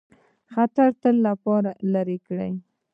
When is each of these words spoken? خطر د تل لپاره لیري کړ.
خطر 0.53 0.89
د 0.95 0.99
تل 1.01 1.15
لپاره 1.27 1.69
لیري 1.93 2.17
کړ. 2.25 2.37